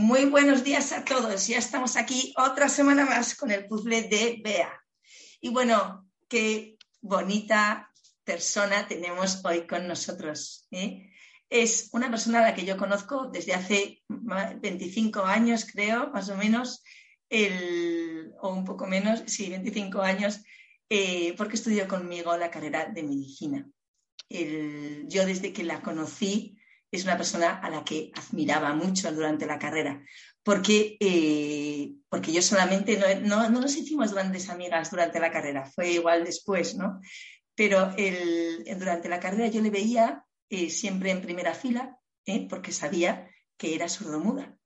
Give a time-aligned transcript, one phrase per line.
[0.00, 1.48] Muy buenos días a todos.
[1.48, 4.70] Ya estamos aquí otra semana más con el puzzle de Bea.
[5.40, 10.68] Y bueno, qué bonita persona tenemos hoy con nosotros.
[10.70, 11.10] ¿eh?
[11.50, 16.36] Es una persona a la que yo conozco desde hace 25 años, creo, más o
[16.36, 16.84] menos,
[18.40, 20.42] o un poco menos, sí, 25 años,
[20.88, 23.68] eh, porque estudió conmigo la carrera de medicina.
[24.28, 26.56] yo desde que la conocí
[26.90, 30.02] es una persona a la que admiraba mucho durante la carrera,
[30.42, 36.24] porque, eh, porque yo solamente no, nos hicimos grandes amigas durante la carrera, fue igual
[36.24, 37.00] después, ¿no?
[37.54, 37.92] Pero
[38.78, 42.46] durante la carrera yo le veía eh, siempre en primera fila, ¿eh?
[42.48, 44.56] porque sabía que era sordomuda.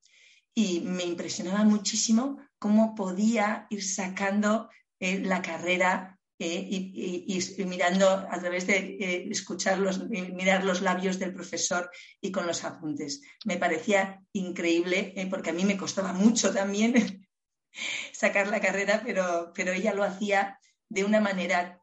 [0.55, 4.69] Y me impresionaba muchísimo cómo podía ir sacando
[5.01, 11.91] la carrera y, mirando a través de eh, escuchar los, mirar los labios del profesor
[12.21, 13.23] y con los apuntes.
[13.45, 17.29] Me parecía increíble eh, porque a mí me costaba mucho también
[18.13, 21.81] sacar la carrera, pero, pero ella lo hacía de una manera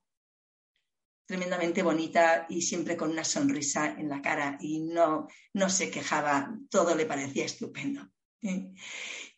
[1.25, 6.55] tremendamente bonita y siempre con una sonrisa en la cara y no, no se quejaba,
[6.69, 8.09] todo le parecía estupendo.
[8.41, 8.73] ¿eh?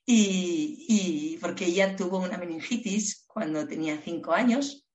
[0.06, 4.88] Y, y, porque ella tuvo una meningitis cuando tenía cinco años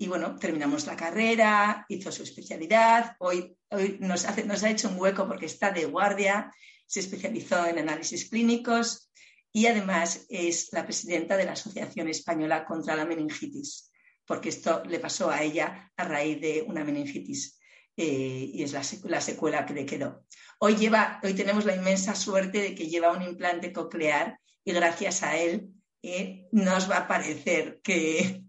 [0.00, 4.88] y bueno, terminamos la carrera, hizo su especialidad, hoy, hoy nos, hace, nos ha hecho
[4.88, 6.52] un hueco porque está de guardia,
[6.86, 9.10] se especializó en análisis clínicos
[9.52, 13.90] y además es la presidenta de la Asociación Española contra la Meningitis,
[14.24, 17.58] porque esto le pasó a ella a raíz de una meningitis
[17.96, 20.26] eh, y es la, la, secuela que le quedó.
[20.60, 25.24] Hoy, lleva, hoy tenemos la inmensa suerte de que lleva un implante coclear y gracias
[25.24, 25.70] a él
[26.02, 28.44] eh, nos va a parecer que,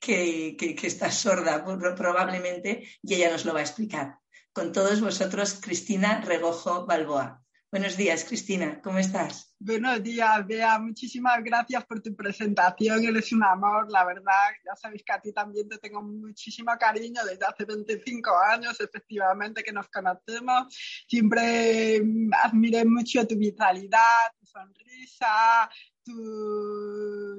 [0.00, 1.64] que, está sorda
[1.96, 4.18] probablemente y ella nos lo va a explicar.
[4.52, 7.42] Con todos vosotros, Cristina Regojo Balboa.
[7.70, 9.54] Buenos días, Cristina, ¿cómo estás?
[9.58, 10.78] Buenos días, Bea.
[10.78, 13.04] Muchísimas gracias por tu presentación.
[13.04, 14.48] Eres un amor, la verdad.
[14.64, 19.62] Ya sabéis que a ti también te tengo muchísimo cariño desde hace 25 años, efectivamente,
[19.62, 20.74] que nos conocemos.
[21.06, 22.00] Siempre
[22.42, 25.68] admiré mucho tu vitalidad, tu sonrisa,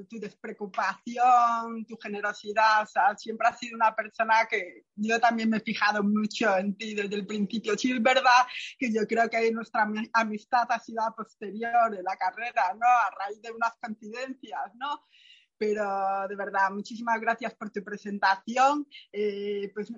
[0.08, 2.82] tu, despreocupación, tu generosidad.
[2.82, 6.76] O sea, siempre has sido una persona que yo también me he fijado mucho en
[6.76, 7.76] ti desde el principio.
[7.76, 8.46] Sí, es verdad
[8.78, 12.86] que yo creo que nuestra amistad ha sido a posterior de la carrera, ¿no?
[12.86, 15.06] A raíz de unas coincidencias, ¿no?
[15.60, 18.88] Pero de verdad, muchísimas gracias por tu presentación.
[19.12, 19.92] Eh, pues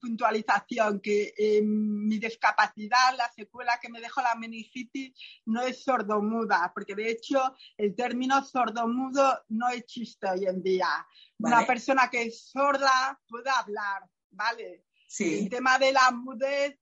[0.00, 5.16] puntualización, que eh, mi discapacidad, la secuela que me dejó la meningitis,
[5.46, 11.06] no es sordomuda, porque de hecho el término sordomudo no existe hoy en día.
[11.38, 14.84] Una persona que es sorda puede hablar, ¿vale?
[15.06, 15.44] Sí.
[15.44, 16.76] El tema de la mudez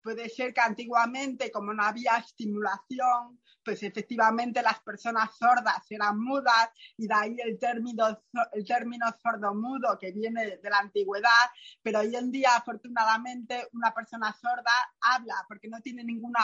[0.00, 6.70] puede ser que antiguamente, como no había estimulación, pues efectivamente las personas sordas eran mudas
[6.96, 8.20] y de ahí el término,
[8.52, 11.50] el término sordomudo que viene de la antigüedad,
[11.82, 16.40] pero hoy en día afortunadamente una persona sorda habla porque no tiene ninguna,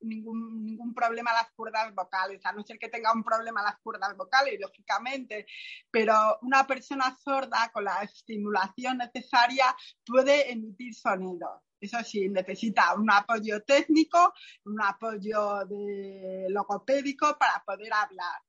[0.00, 4.16] ningún, ningún problema las cuerdas vocales, a no ser que tenga un problema las cuerdas
[4.16, 5.46] vocales, lógicamente,
[5.90, 9.74] pero una persona sorda con la estimulación necesaria
[10.04, 11.62] puede emitir sonido.
[11.80, 18.42] Eso sí, necesita un apoyo técnico, un apoyo de logopédico para poder hablar,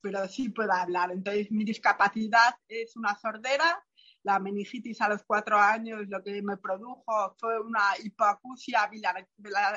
[0.00, 1.12] pero sí puede hablar.
[1.12, 3.84] Entonces, mi discapacidad es una sordera.
[4.22, 8.90] La meningitis a los cuatro años lo que me produjo fue una hipoacusia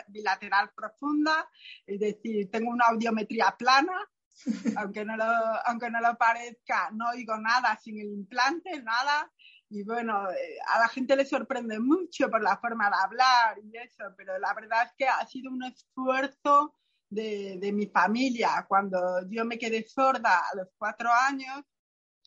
[0.07, 1.47] bilateral profunda,
[1.85, 3.93] es decir, tengo una audiometría plana,
[4.77, 5.25] aunque no, lo,
[5.65, 9.31] aunque no lo parezca, no oigo nada sin el implante, nada.
[9.73, 13.77] Y bueno, eh, a la gente le sorprende mucho por la forma de hablar y
[13.77, 16.75] eso, pero la verdad es que ha sido un esfuerzo
[17.09, 18.65] de, de mi familia.
[18.67, 21.63] Cuando yo me quedé sorda a los cuatro años,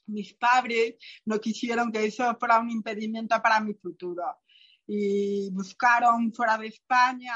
[0.06, 0.94] mis padres
[1.26, 4.25] no quisieron que eso fuera un impedimento para mi futuro.
[4.87, 7.35] y buscaron fuera de España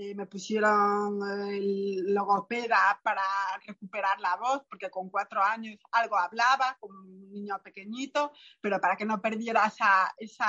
[0.00, 3.24] eh, me pusieron el logopeda para
[3.66, 8.30] recuperar la voz, porque con cuatro años algo hablaba, como un niño pequeñito,
[8.60, 10.46] pero para que no perdiera esa, esa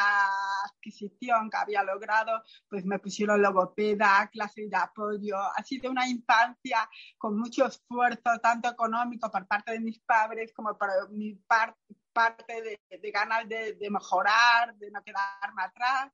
[0.65, 5.37] adquisición que había logrado, pues me pusieron logopeda, clases de apoyo.
[5.39, 6.87] Ha sido una infancia
[7.17, 13.11] con mucho esfuerzo, tanto económico por parte de mis padres como por mi parte de,
[13.11, 16.11] ganas de, de mejorar, de no quedarme atrás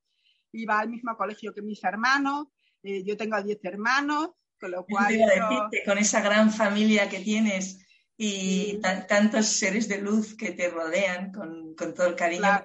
[0.56, 2.48] iba al mismo colegio que mis hermanos,
[2.86, 4.30] eh, yo tengo 10 hermanos,
[4.60, 5.18] con lo cual...
[5.86, 7.80] con esa gran familia que tienes
[8.18, 12.64] y tantos seres de luz que te rodean con, todo el cariño.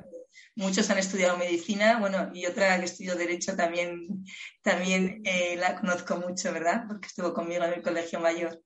[0.55, 4.25] Muchos han estudiado medicina, bueno, y otra que estudió Derecho también,
[4.63, 6.85] también eh, la conozco mucho, ¿verdad?
[6.87, 8.63] Porque estuvo conmigo en el colegio mayor.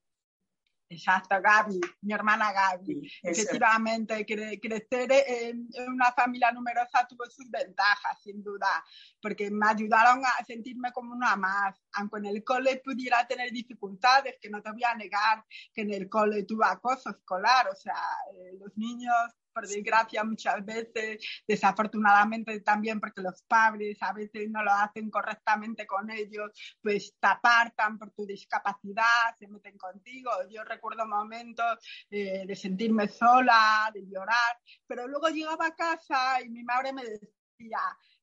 [0.94, 3.10] Exacto, Gaby, mi hermana Gaby.
[3.22, 8.84] Efectivamente, crecer en, una familia numerosa tuvo sus ventajas, sin duda,
[9.20, 11.82] porque me ayudaron a sentirme como una más.
[11.94, 15.92] Aunque en el cole pudiera tener dificultades, que no te voy a negar que en
[15.92, 18.00] el cole tuve acoso escolar, o sea,
[18.32, 19.14] eh, los niños
[19.54, 25.86] por desgracia muchas veces, desafortunadamente también porque los padres a veces no lo hacen correctamente
[25.86, 26.50] con ellos,
[26.82, 30.30] pues te apartan por tu discapacidad, se meten contigo.
[30.50, 31.78] Yo recuerdo momentos
[32.10, 37.04] eh, de sentirme sola, de llorar, pero luego llegaba a casa y mi madre me
[37.04, 37.28] decía,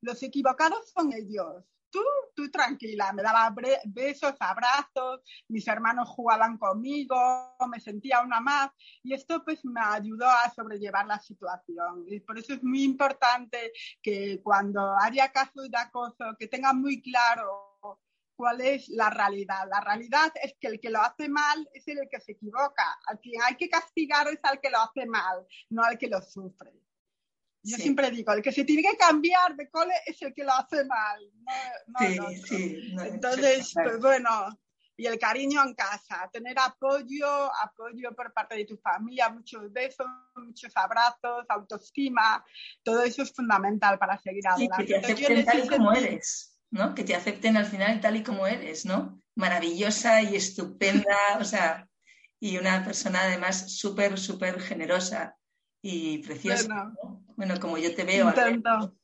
[0.02, 2.02] los equivocados son ellos, tú,
[2.36, 3.54] tú tranquila, me daba
[3.86, 7.16] besos, abrazos, mis hermanos jugaban conmigo,
[7.70, 8.72] me sentía una más
[9.04, 12.06] y esto pues me ayudó a sobrellevar la situación.
[12.08, 13.72] Y por eso es muy importante
[14.02, 18.00] que cuando haya casos de acoso, que tengan muy claro
[18.36, 19.68] cuál es la realidad.
[19.70, 22.98] La realidad es que el que lo hace mal es el que se equivoca.
[23.06, 26.22] Al quien hay que castigar es al que lo hace mal, no al que lo
[26.22, 26.74] sufre.
[27.64, 30.52] Yo siempre digo, el que se tiene que cambiar de cole es el que lo
[30.54, 31.20] hace mal.
[32.00, 34.60] sí, sí, Entonces, pues bueno,
[35.02, 40.06] y el cariño en casa, tener apoyo, apoyo por parte de tu familia, muchos besos,
[40.36, 42.46] muchos abrazos, autoestima,
[42.84, 44.86] todo eso es fundamental para seguir adelante.
[44.86, 46.94] que te acepten tal y como eres, ¿no?
[46.94, 49.20] Que te acepten al final tal y como eres, ¿no?
[49.36, 51.88] Maravillosa y estupenda, o sea,
[52.40, 55.36] y una persona además súper, súper generosa
[55.82, 56.68] y preciosa.
[56.68, 57.21] Bueno,
[57.60, 58.30] como yo te veo.
[58.30, 58.96] Intento,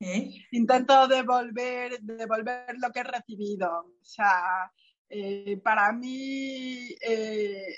[0.00, 0.46] ¿Eh?
[0.52, 3.96] intento devolver, devolver lo que he recibido.
[4.00, 4.70] O sea,
[5.08, 7.76] eh, para mí, eh,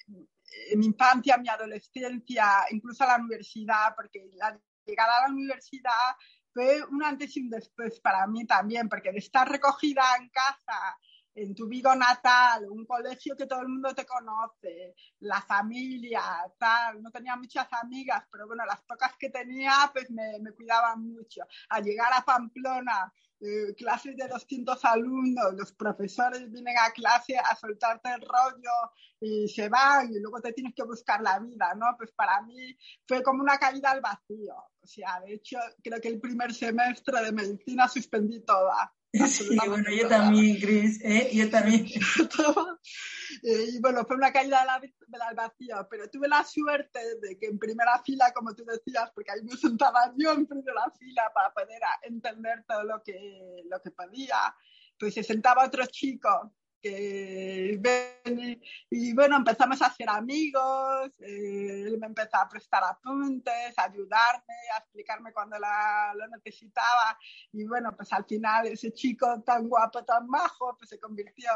[0.70, 6.16] en mi infancia, mi adolescencia, incluso a la universidad, porque la llegada a la universidad
[6.52, 10.98] fue un antes y un después para mí también, porque de estar recogida en casa
[11.34, 16.22] en tu Vigo natal, un colegio que todo el mundo te conoce, la familia,
[16.58, 17.02] tal.
[17.02, 21.42] No tenía muchas amigas, pero bueno, las pocas que tenía, pues me, me cuidaban mucho.
[21.70, 23.12] Al llegar a Pamplona,
[23.44, 29.48] eh, clases de 200 alumnos, los profesores vienen a clase a soltarte el rollo y
[29.48, 31.86] se van y luego te tienes que buscar la vida, ¿no?
[31.98, 34.54] Pues para mí fue como una caída al vacío.
[34.80, 38.94] O sea, de hecho, creo que el primer semestre de medicina suspendí toda.
[39.12, 41.30] Sí, bueno, yo también, Cris, ¿eh?
[41.32, 41.86] yo también.
[43.44, 47.58] Eh, y bueno, fue una caída al vacío, pero tuve la suerte de que en
[47.58, 51.80] primera fila, como tú decías, porque ahí me sentaba yo en primera fila para poder
[52.02, 54.54] entender todo lo que, lo que podía,
[54.96, 61.98] pues se sentaba otro chico que ven y bueno, empezamos a hacer amigos, eh, él
[61.98, 67.18] me empezó a prestar apuntes, a ayudarme, a explicarme cuando la, lo necesitaba
[67.52, 71.50] y bueno, pues al final ese chico tan guapo, tan majo, pues se convirtió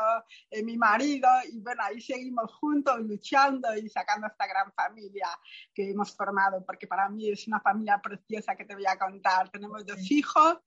[0.50, 5.28] en mi marido y bueno, ahí seguimos juntos luchando y sacando esta gran familia
[5.75, 9.50] que hemos formado, porque para mí es una familia preciosa que te voy a contar.
[9.50, 10.59] Tenemos dos hijos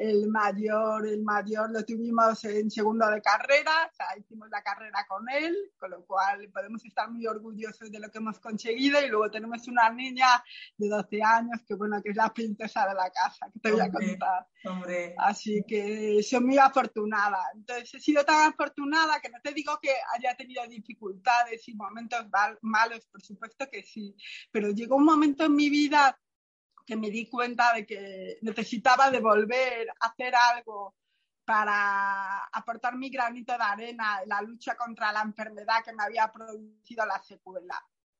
[0.00, 5.28] el mayor, el mayor lo tuvimos en segundo de carrera, sea, hicimos la carrera con
[5.28, 9.00] él, con lo cual podemos estar muy orgullosos de lo que hemos conseguido.
[9.00, 10.42] Y luego tenemos una niña
[10.76, 13.80] de 12 años que, bueno, que es la princesa de la casa, que te voy
[13.80, 14.46] a contar.
[14.64, 15.14] Hombre.
[15.18, 17.38] Así que soy muy afortunada.
[17.54, 22.26] Entonces, he sido tan afortunada que no te digo que haya tenido dificultades y momentos
[22.62, 24.14] malos, por supuesto que sí,
[24.50, 26.18] pero llegó un momento en mi vida
[26.86, 30.94] que me di cuenta de que necesitaba de volver a hacer algo
[31.50, 36.30] para aportar mi granito de arena en la lucha contra la enfermedad que me había
[36.30, 37.74] producido la secuela.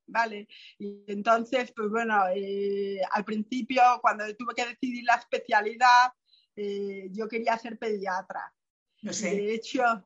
[0.05, 0.49] ¿Vale?
[0.77, 6.13] Y entonces, pues bueno, eh, al principio, cuando tuve que decidir la especialidad,
[6.57, 8.53] eh, yo quería ser pediatra.
[9.03, 9.31] No sé.
[9.37, 10.05] De hecho,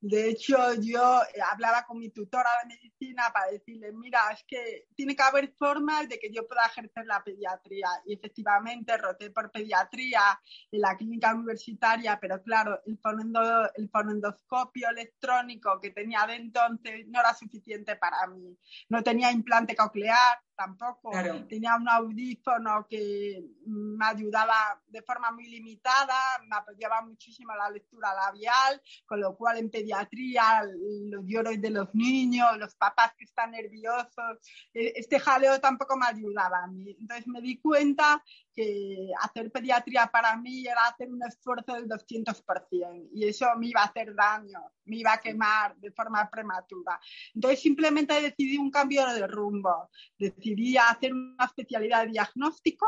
[0.00, 4.86] De hecho, yo eh, hablaba con mi tutora de medicina para decirle, mira, es que
[4.94, 7.88] tiene que haber formas de que yo pueda ejercer la pediatría.
[8.06, 10.40] Y efectivamente roté por pediatría
[10.70, 13.40] en la clínica universitaria, pero claro, el, fonendo,
[13.74, 18.56] el fonendoscopio electrónico que tenía de entonces no era suficiente para mí.
[18.88, 21.12] No tenía implante coclear, tampoco.
[21.48, 26.14] Tenía un audífono que me ayudaba de forma muy limitada,
[26.48, 30.62] me apoyaba muchísimo la lectura labial, con lo cual en pediatría
[31.10, 34.38] los lloros de los niños, los papás que están nerviosos,
[34.74, 36.96] e, este jaleo tampoco me ayudaba a mí.
[37.00, 38.22] Entonces me di cuenta
[38.54, 43.82] que hacer pediatría para mí era hacer un esfuerzo del 200% y eso me iba
[43.82, 47.00] a hacer daño, me iba a quemar de forma prematura.
[47.34, 52.86] Entonces simplemente decidí un cambio de rumbo, decidí hacer una especialidad de diagnóstico,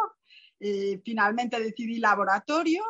[0.59, 2.85] eh, finalmente decidí laboratorio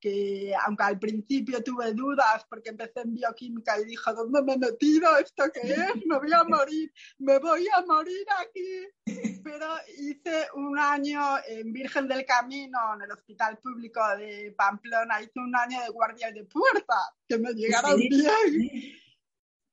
[0.00, 4.58] que aunque al principio tuve dudas porque empecé en bioquímica y dije, ¿dónde me he
[4.58, 5.16] metido?
[5.18, 6.06] ¿Esto qué es?
[6.06, 9.40] Me voy a morir, me voy a morir aquí.
[9.42, 9.66] Pero
[9.98, 15.54] hice un año en Virgen del Camino, en el Hospital Público de Pamplona, hice un
[15.54, 16.96] año de guardia de puerta,
[17.28, 19.05] que me llegaron bien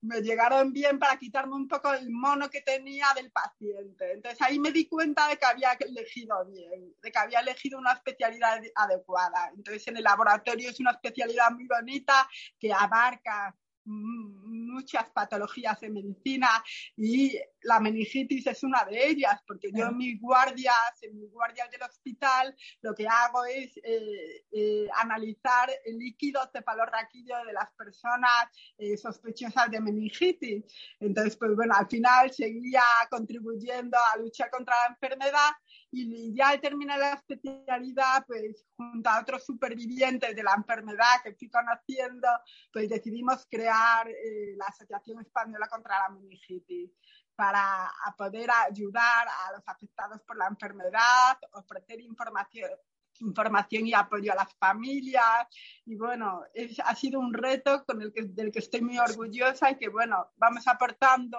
[0.03, 4.11] me llegaron bien para quitarme un poco el mono que tenía del paciente.
[4.11, 7.93] Entonces ahí me di cuenta de que había elegido bien, de que había elegido una
[7.93, 9.51] especialidad adecuada.
[9.55, 12.27] Entonces en el laboratorio es una especialidad muy bonita
[12.59, 16.49] que abarca muchas patologías en medicina
[16.97, 21.69] y la meningitis es una de ellas, porque yo en mis guardias, en mis guardias
[21.71, 28.47] del hospital, lo que hago es eh, eh, analizar el líquido cefalorraquídeo de las personas
[28.77, 30.63] eh, sospechosas de meningitis.
[30.99, 35.51] Entonces, pues bueno, al final seguía contribuyendo a luchar contra la enfermedad
[35.95, 41.35] y ya al terminar la especialidad, pues junto a otros supervivientes de la enfermedad que
[41.35, 42.27] fui conociendo,
[42.71, 46.89] pues decidimos crear eh, la Asociación Española contra la Meningitis
[47.35, 52.71] para poder ayudar a los afectados por la enfermedad, ofrecer información
[53.19, 55.47] información y apoyo a las familias.
[55.85, 56.43] Y bueno,
[56.83, 60.31] ha sido un reto con el que, del que estoy muy orgullosa y que bueno,
[60.35, 61.37] vamos aportando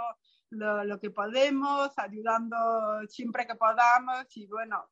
[0.50, 2.56] lo, que podemos, ayudando
[3.08, 4.84] siempre que podamos y bueno,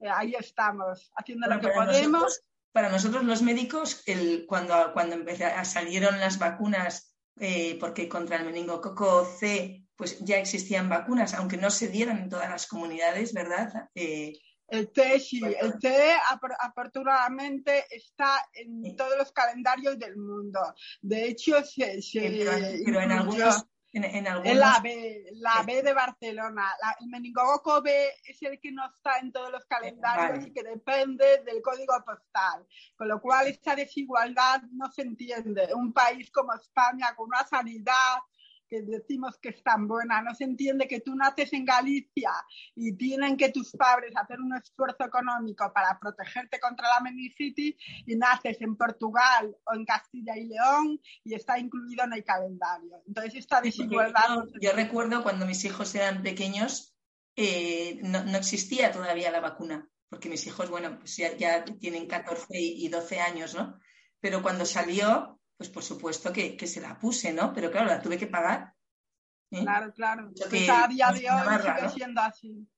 [0.00, 2.42] eh, ahí estamos, haciendo lo que podemos.
[2.72, 5.16] para nosotros los médicos, el, cuando, cuando
[5.64, 11.70] salieron las vacunas, eh, porque contra el meningococo C pues ya existían vacunas, aunque no
[11.70, 13.88] se dieran en todas las comunidades, ¿verdad?
[13.94, 14.32] Eh,
[14.68, 16.14] el té, sí, el té
[16.58, 20.58] afortunadamente está en todos los calendarios del mundo.
[21.00, 22.00] De hecho, se,
[22.84, 24.24] pero, en algunos en,
[24.58, 26.66] la B, la B de Barcelona.
[27.00, 31.42] el meningococo B es el que no está en todos los calendarios y que depende
[31.44, 32.66] del código postal.
[32.96, 35.72] Con lo cual, esta desigualdad no se entiende.
[35.74, 38.18] Un país como España, con una sanidad
[38.74, 40.22] que decimos que es tan buena.
[40.22, 42.32] No se entiende que tú naces en Galicia
[42.74, 47.76] y tienen que tus padres hacer un esfuerzo económico para protegerte contra la meningitis
[48.06, 53.02] y naces en Portugal o en Castilla y León y está incluido en el calendario.
[53.06, 54.44] Entonces, esta desigualdad...
[54.60, 56.94] Yo, recuerdo cuando mis hijos eran pequeños,
[57.36, 62.46] eh, no, existía todavía la vacuna, porque mis hijos, bueno, pues ya, ya tienen 14
[62.58, 63.78] y 12 años, ¿no?
[64.20, 67.52] Pero cuando salió, pues por supuesto que, se la puse, ¿no?
[67.52, 68.74] Pero claro, la tuve que pagar.
[69.50, 69.60] ¿eh?
[69.62, 70.30] Claro, claro.
[70.50, 72.68] Pues a día de hoy sigue siendo así.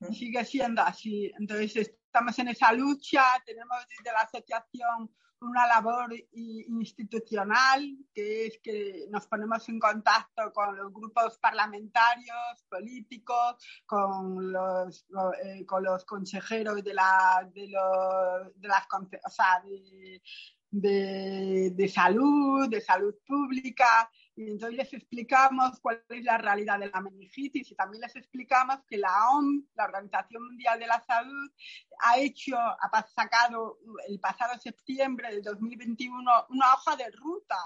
[0.00, 0.14] ¿Eh?
[0.14, 1.32] Sigue siendo así.
[1.38, 5.10] Entonces estamos en esa lucha, tenemos desde la asociación
[5.42, 13.56] una labor institucional, que es que nos ponemos en contacto con los grupos parlamentarios, políticos,
[13.86, 15.06] con los,
[15.42, 20.20] eh, con los consejeros de, la, de, los, de las o sea, de,
[20.70, 27.00] de, salud, de salud pública, y entonces les explicamos cuál es la realidad de la
[27.00, 31.50] meningitis y también les explicamos que la OMS, la Organización Mundial de la Salud,
[31.98, 37.58] ha hecho, ha sacado el pasado septiembre del 2021 una hoja de ruta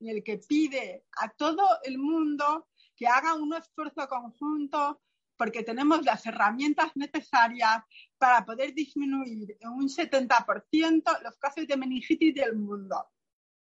[0.00, 5.00] en el que pide a todo el mundo que haga un esfuerzo conjunto
[5.42, 7.82] porque tenemos las herramientas necesarias
[8.16, 13.10] para poder disminuir en un 70% los casos de meningitis del mundo.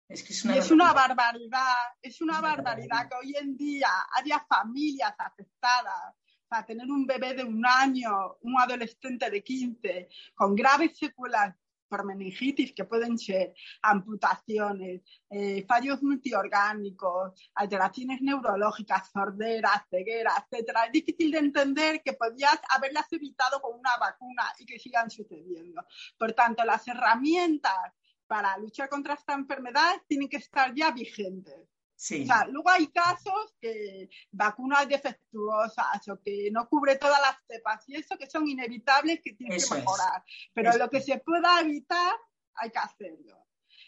[0.08, 4.46] Es que es una, es una barbaridad, es una barbaridad que hoy en día haya
[4.48, 6.14] familias afectadas.
[6.46, 11.52] Para tener un bebé de un año, un adolescente de 15, con graves secuelas
[11.88, 20.86] por meningitis, que pueden ser amputaciones, eh, fallos multiorgánicos, alteraciones neurológicas, sorderas, ceguera, etcétera.
[20.86, 25.82] Es difícil de entender que podías haberlas evitado con una vacuna y que sigan sucediendo.
[26.18, 27.92] Por tanto, las herramientas
[28.26, 31.75] para luchar contra esta enfermedad tienen que estar ya vigentes.
[31.96, 37.88] O sea, luego hay casos que vacunas defectuosas o que no cubre todas las cepas
[37.88, 40.22] y eso que son inevitables que tienen que mejorar.
[40.52, 42.14] Pero lo que se pueda evitar
[42.54, 43.46] hay que hacerlo.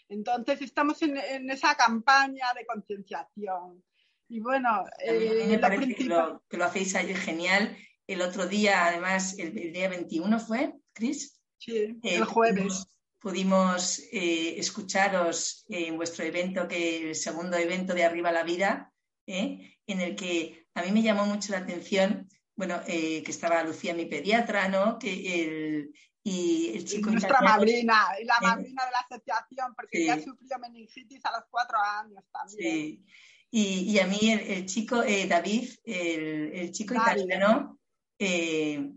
[0.09, 1.17] Entonces estamos en,
[1.51, 3.83] esa campaña de concienciación.
[4.27, 7.77] Y bueno, eh, me parece que, lo, hacéis ahí genial.
[8.07, 11.39] El otro día, además, el, día 21 fue, Cris.
[11.59, 12.87] Sí, eh, el jueves
[13.19, 18.93] pudimos eh, escucharos en vuestro evento, que el segundo evento de Arriba la Vida,
[19.27, 19.77] ¿eh?
[19.85, 23.93] en el que a mí me llamó mucho la atención, bueno, eh, que estaba Lucía,
[23.93, 24.97] mi pediatra, ¿no?
[24.97, 27.11] Que el, y el chico...
[27.11, 31.77] nuestra madrina, y la madrina de la asociación, porque ya sufrió meningitis a los cuatro
[31.77, 32.71] años también.
[32.71, 33.05] Sí.
[33.51, 37.79] Y, y a mí el, chico, David, el, chico italiano,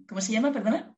[0.08, 0.91] ¿cómo se llama, perdona?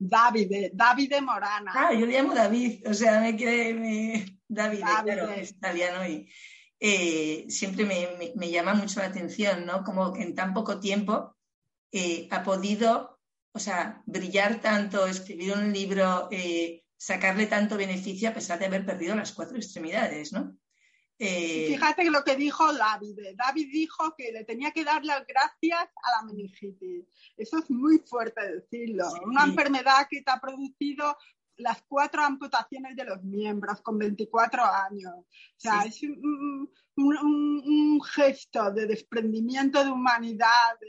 [0.00, 1.72] David, David Morana.
[1.74, 6.26] Ah, yo le llamo David, o sea, me quiere David, claro, es italiano y
[6.80, 9.84] eh, siempre me, llama mucho la atención, ¿no?
[9.84, 11.36] Como en tan poco tiempo
[11.92, 13.20] eh, ha podido,
[13.52, 18.86] o sea, brillar tanto, escribir un libro, eh, sacarle tanto beneficio a pesar de haber
[18.86, 20.56] perdido las cuatro extremidades, ¿no?
[21.22, 23.18] Eh, fíjate lo que dijo David.
[23.34, 27.04] David dijo que le tenía que dar las gracias a la meningitis.
[27.36, 29.04] Eso es muy fuerte decirlo.
[29.26, 31.14] Una enfermedad que te ha producido
[31.56, 35.12] las cuatro amputaciones de los miembros con 24 años.
[35.14, 35.26] O
[35.58, 40.88] sea, es un, gesto de desprendimiento de humanidad, de,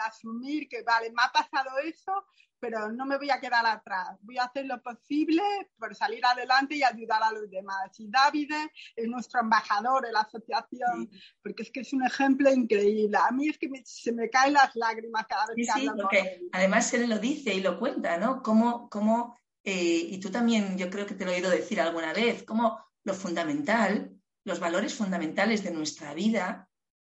[0.00, 2.12] asumir que, vale, me ha pasado eso,
[2.60, 4.18] pero no me voy a quedar atrás.
[4.22, 5.42] Voy a hacer lo posible
[5.78, 7.90] por salir adelante y ayudar a los demás.
[7.98, 8.52] Y David
[8.96, 11.10] es nuestro embajador en la asociación,
[11.42, 13.16] porque es que es un ejemplo increíble.
[13.18, 16.92] A mí es que se me caen las lágrimas cada vez que hablo porque Además,
[16.94, 18.42] él lo dice y lo cuenta, ¿no?
[18.42, 22.12] Cómo, cómo eh, y tú también, yo creo que te lo he oído decir alguna
[22.12, 26.68] vez, cómo lo fundamental, los valores fundamentales de nuestra vida,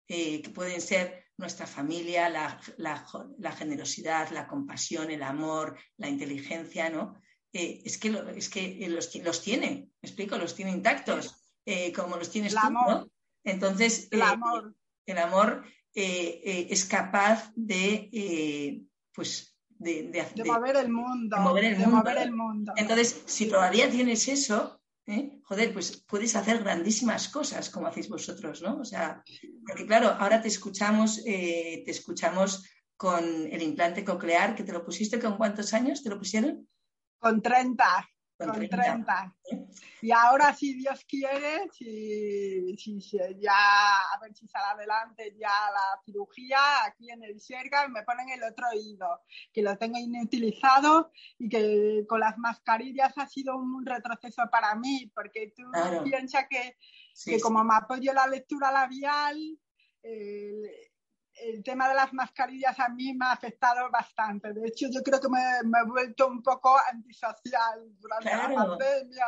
[0.08, 7.16] eh, que pueden ser nuestra familia, la, generosidad, la compasión, el amor, la inteligencia, ¿no?
[7.54, 12.18] Eh, es que, es que los, los, tiene, me explico, los tiene intactos, eh, como
[12.18, 13.10] los tienes tú, ¿no?
[13.44, 14.76] Entonces, el amor,
[15.06, 18.82] el amor es capaz de,
[19.14, 21.36] pues, de, de, mover el mundo.
[21.38, 22.74] De mover el, Mover el mundo.
[22.76, 25.40] Entonces, si todavía tienes eso, ¿eh?
[25.44, 28.78] joder, pues puedes hacer grandísimas cosas como hacéis vosotros, ¿no?
[28.80, 29.24] O sea,
[29.66, 32.64] porque claro, ahora te escuchamos, eh, te escuchamos
[32.98, 36.68] con el implante coclear, que te lo pusiste con cuántos años te lo pusieron?
[37.20, 39.36] Con 30 con 30.
[40.02, 42.76] Y ahora, si Dios quiere, si,
[43.40, 43.52] ya,
[44.14, 48.44] a ver si sale adelante ya la cirugía aquí en el Sherga, me ponen el
[48.44, 54.44] otro oído, que lo tengo inutilizado y que con las mascarillas ha sido un retroceso
[54.52, 55.64] para mí, porque tú
[56.04, 56.78] piensas que,
[57.42, 59.38] como me apoyo la lectura labial,
[61.42, 64.54] el tema de las mascarillas a mí me ha afectado bastante.
[64.54, 69.26] De hecho, yo creo que me, he vuelto un poco antisocial durante la pandemia,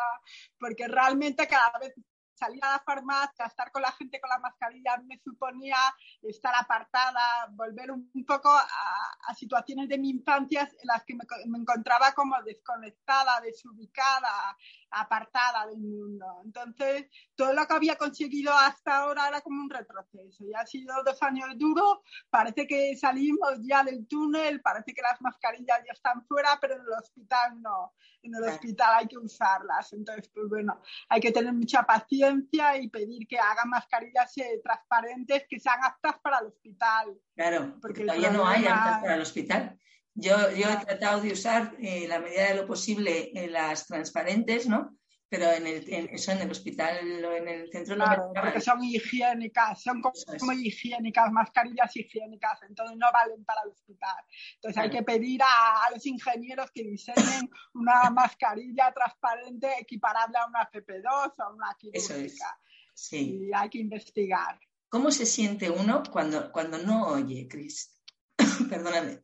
[0.60, 1.93] porque realmente cada vez
[2.38, 5.78] salir a la farmacia, estar con la gente con la mascarilla me suponía
[6.22, 11.58] estar apartada, volver un, poco a, situaciones de mi infancia en las que me, me,
[11.58, 14.56] encontraba como desconectada, desubicada,
[14.91, 16.26] apartada del mundo.
[16.43, 20.45] Entonces, todo lo que había conseguido hasta ahora era como un retroceso.
[20.52, 25.21] Ya ha sido dos años duros, parece que salimos ya del túnel, parece que las
[25.21, 27.93] mascarillas ya están fuera, pero en el hospital no.
[28.23, 29.93] En el hospital hay que usarlas.
[29.93, 35.45] Entonces, pues bueno, hay que tener mucha paciencia y pedir que hagan mascarillas eh, transparentes
[35.50, 37.17] que sean aptas para el hospital.
[37.36, 39.80] Claro, porque, todavía no hay aptas para el hospital.
[40.19, 43.86] Yo, yo he tratado de usar en eh, la medida de lo posible eh, las
[43.86, 44.97] transparentes, ¿no?
[45.30, 48.84] Pero en el, eso en el hospital o en el centro claro, no porque son
[48.84, 54.15] higiénicas, son como, higiénicas, mascarillas higiénicas, entonces no valen para el hospital.
[54.56, 60.71] Entonces hay que pedir a, los ingenieros que diseñen una mascarilla transparente equiparable a una
[60.71, 62.60] FP2 o a una quirúrgica.
[62.95, 63.49] Sí.
[63.49, 64.60] Y hay que investigar.
[64.89, 67.99] ¿Cómo se siente uno cuando, cuando no oye, Cris?
[68.69, 69.21] Perdóname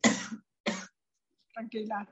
[1.54, 2.08] tranquila.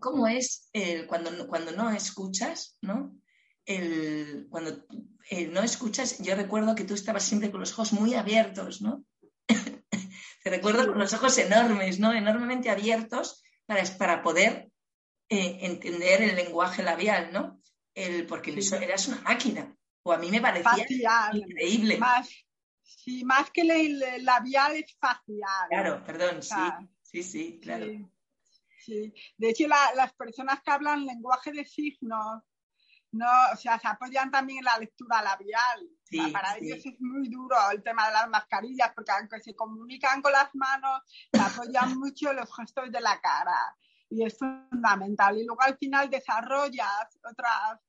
[0.00, 3.14] ¿Cómo es el, cuando, cuando no escuchas, ¿no?
[3.64, 4.84] El, cuando
[5.50, 9.04] no escuchas, yo recuerdo que tú estabas siempre con los ojos muy abiertos, ¿no?
[10.42, 12.12] Te recuerdo con los ojos enormes, ¿no?
[12.12, 14.70] Enormemente abiertos para, para poder
[15.28, 17.60] eh, entender el lenguaje labial, ¿no?
[17.94, 18.50] El, porque
[18.80, 19.76] eras una máquina.
[20.04, 20.86] O a mí me parecía
[21.32, 22.00] increíble.
[22.82, 25.68] Sí, más que el, labial es facial.
[25.68, 26.54] Claro, perdón, sí,
[27.02, 27.86] sí, sí, claro.
[28.78, 32.42] Sí, de hecho las personas que hablan lenguaje de signos,
[33.12, 35.88] no, o sea, se apoyan también en la lectura labial.
[36.32, 40.32] para ellos es muy duro el tema de las mascarillas, porque aunque se comunican con
[40.32, 43.76] las manos, se apoyan mucho en los gestos de la cara.
[44.08, 45.38] Y es fundamental.
[45.38, 47.80] Y luego al final desarrollas otras,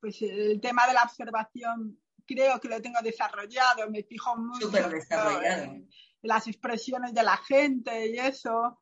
[0.00, 1.98] pues el tema de la observación,
[2.34, 5.88] creo que lo tengo desarrollado, me fijo mucho en
[6.22, 8.80] las expresiones de la gente y eso.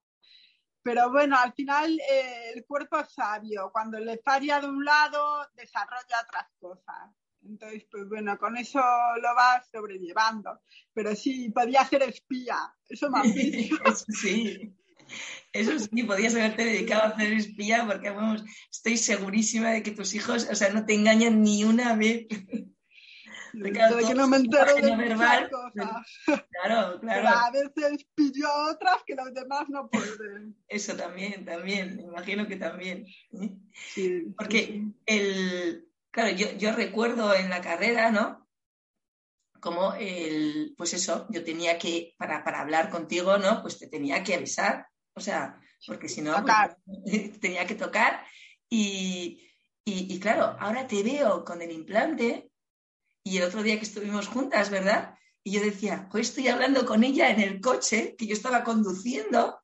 [0.83, 3.71] Pero bueno, al final eh, el cuerpo es sabio.
[3.73, 7.11] Cuando le falla de un lado, desarrolla otras cosas.
[7.43, 10.61] Entonces, pues bueno, con eso lo vas sobrellevando.
[10.93, 12.75] Pero sí, podía ser espía.
[12.89, 13.23] Eso me
[14.23, 14.75] Sí.
[15.53, 20.15] Eso sí, podías haberte dedicado a ser espía porque vamos, estoy segurísima de que tus
[20.15, 22.27] hijos, o sea, no te engañan ni una vez.
[23.53, 26.07] Que no me entero de verbal, cosas.
[26.25, 27.29] Claro, claro.
[27.29, 30.57] a veces pillo otras que los demás no pueden.
[30.69, 33.07] Eso también, también, me imagino que también.
[33.73, 38.49] Sí, Porque el, claro, yo, yo recuerdo en la carrera, ¿no?
[39.61, 43.61] Como el, pues eso, yo tenía que, para, para hablar contigo, ¿no?
[43.63, 44.87] Pues te tenía que avisar.
[45.15, 46.77] O sea, porque si no, pues,
[47.41, 48.25] tenía que tocar.
[48.69, 49.51] Y,
[49.85, 52.50] y, y, claro, ahora te veo con el implante
[53.23, 55.15] y el otro día que estuvimos juntas, ¿verdad?
[55.43, 59.61] Y yo decía, hoy estoy hablando con ella en el coche que yo estaba conduciendo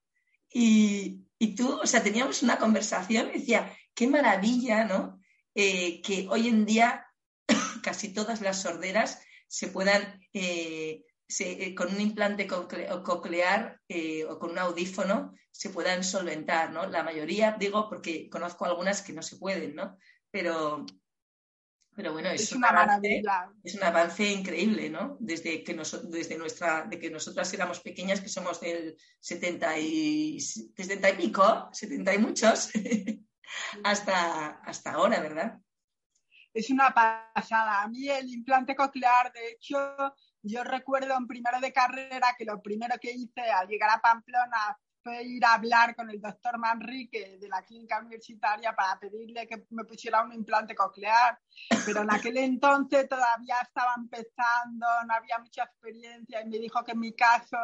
[0.52, 1.24] y,
[1.56, 5.20] tú, o sea, teníamos una conversación y decía, qué maravilla, ¿no?
[5.54, 7.06] Eh, que hoy en día
[7.82, 11.04] casi todas las sorderas se puedan, eh,
[11.38, 13.80] eh, con un implante coclear
[14.28, 16.86] o con un audífono, se puedan solventar, ¿no?
[16.86, 19.96] La mayoría, digo, porque conozco algunas que no se pueden, ¿no?
[20.30, 20.84] Pero,
[21.96, 23.50] pero bueno, es, una maravilla.
[23.64, 25.16] Es un avance increíble, ¿no?
[25.18, 31.10] Desde que, desde nuestra, de que nosotras éramos pequeñas, que somos del 70 y, 70
[31.10, 32.70] y pico, 70 y muchos,
[33.84, 35.58] hasta, hasta ahora, ¿verdad?
[36.52, 37.82] Es una pasada.
[37.82, 39.78] A mí el implante coclear, de hecho,
[40.42, 44.78] yo recuerdo en primero de carrera que lo primero que hice al llegar a Pamplona
[45.22, 49.84] ir a hablar con el doctor Manrique de la clínica universitaria para pedirle que me
[49.84, 51.38] pusiera un implante coclear,
[51.84, 56.92] pero en aquel entonces todavía estaba empezando, no había mucha experiencia y me dijo que
[56.92, 57.56] en mi caso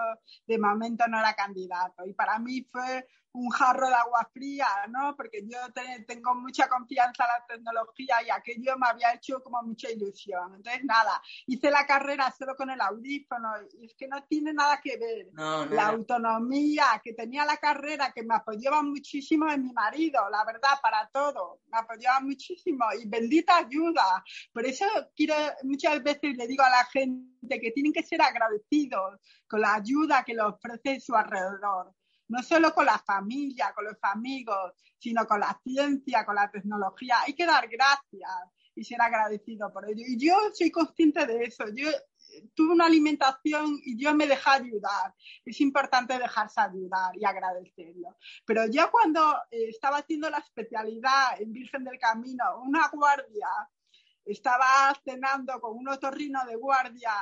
[0.46, 2.04] de momento no era candidato.
[2.06, 5.16] Y para mí fue un jarro de agua fría, ¿no?
[5.16, 5.58] Porque yo
[6.06, 10.54] tengo mucha confianza en la tecnología y aquello me había hecho como mucha ilusión.
[10.56, 13.48] Entonces, nada, hice la carrera solo con el audífono
[13.80, 15.28] y es que no tiene nada que ver.
[15.70, 20.78] la autonomía que tenía la carrera, que me apoyaba muchísimo en mi marido, la verdad,
[20.82, 23.81] para todo, me apoyaba muchísimo y bendita ayuda.
[24.52, 24.84] Por eso
[25.16, 29.74] quiero, muchas veces le digo a la gente que tienen que ser agradecidos con la
[29.74, 31.94] ayuda que le ofrece su alrededor
[32.32, 37.16] no solo con la familia, con los amigos, sino con la ciencia, con la tecnología.
[37.26, 38.30] Hay que dar gracias
[38.74, 40.02] y ser agradecido por ello.
[40.06, 41.64] Y yo soy consciente de eso.
[41.74, 41.90] Yo
[42.54, 45.14] tuve una alimentación y yo me dejé ayudar.
[45.44, 48.16] Es importante dejarse ayudar y agradecerlo.
[48.44, 53.48] Pero ya cuando eh, estaba haciendo la especialidad en Virgen del Camino, una guardia
[54.24, 57.12] estaba cenando con un otorrino de guardia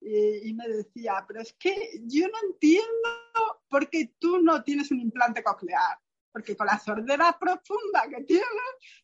[0.00, 5.00] y, me decía, pero es que yo no entiendo por qué tú no tienes un
[5.00, 5.98] implante coclear.
[6.32, 8.46] Porque con la sordera profunda que tienes,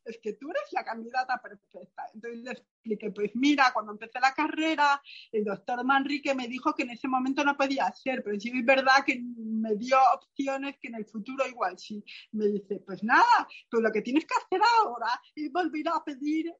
[0.04, 2.04] es que tú eres la candidata perfecta.
[2.12, 5.00] Entonces le expliqué, pues mira, cuando empecé la carrera,
[5.32, 8.64] el doctor Manrique me dijo que en ese momento no podía ser, pero sí es
[8.64, 12.04] verdad que me dio opciones que en el futuro igual sí.
[12.32, 16.54] Me dice, pues nada, pues lo que tienes que hacer ahora es volver a pedir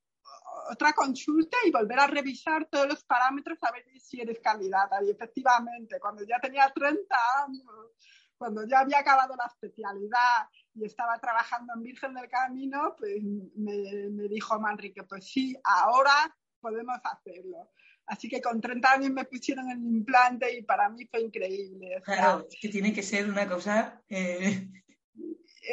[0.70, 5.02] otra consulta y volver a revisar todos los parámetros a ver si eres candidata.
[5.04, 7.92] Y efectivamente, cuando ya tenía 30 años,
[8.36, 13.22] cuando ya había acabado la especialidad y estaba trabajando en Virgen del Camino, pues
[13.56, 17.70] me, me dijo Manrique, pues sí, ahora podemos hacerlo.
[18.06, 22.02] Así que con 30 años me pusieron el implante y para mí fue increíble.
[22.04, 24.68] Claro, es que tiene que ser una cosa eh,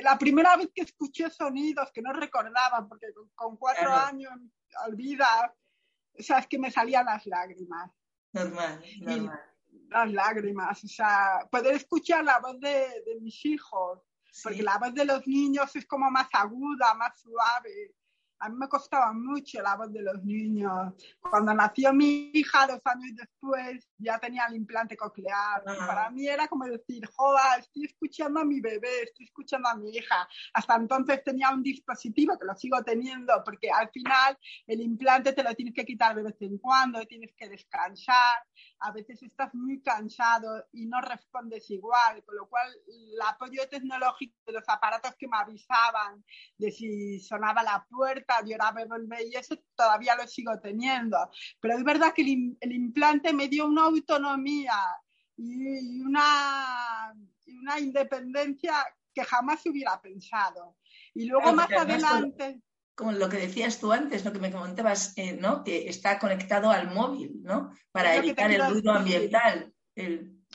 [0.02, 4.34] la primera vez que escuché sonidos que no recordaba, porque con, cuatro años
[4.88, 5.54] olvida,
[6.18, 7.92] o sea, es que me salían las lágrimas.
[8.34, 9.40] Normal, normal.
[9.92, 12.88] Las lágrimas, o sea, poder escuchar la voz de,
[13.22, 14.00] mis hijos,
[14.44, 17.94] porque la voz de los niños es como más aguda, más suave.
[18.40, 20.94] a mí me costaba mucho la voz de los niños.
[21.20, 25.62] Cuando nació mi hija, dos años después, ya tenía el implante coclear.
[25.68, 25.86] Ah.
[25.86, 29.92] Para mí era como decir, joda, estoy escuchando a mi bebé, estoy escuchando a mi
[29.92, 30.28] hija.
[30.54, 35.44] Hasta entonces tenía un dispositivo que lo sigo teniendo, porque al final el implante te
[35.44, 38.38] lo tienes que quitar de vez en cuando, tienes que descansar.
[38.82, 44.36] A veces estás muy cansado y no respondes igual, con lo cual el apoyo tecnológico
[44.46, 46.24] de los aparatos que me avisaban
[46.58, 51.18] de si sonaba la puerta, lloraba y eso todavía lo sigo teniendo.
[51.60, 54.78] Pero es verdad que el, implante me dio una autonomía
[55.38, 57.14] y una,
[57.62, 58.74] una independencia
[59.14, 60.78] que jamás hubiera pensado.
[61.14, 62.62] Y luego más adelante...
[62.96, 65.64] Como lo que decías tú antes, lo que me comentabas, eh, ¿no?
[65.64, 67.72] Que está conectado al móvil, ¿no?
[67.92, 69.74] Para evitar el ruido ambiental.